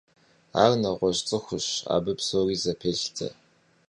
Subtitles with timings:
[0.61, 3.27] Ар нэгъуэщӏ цӏыхущ, абы псори зэпелъытэ.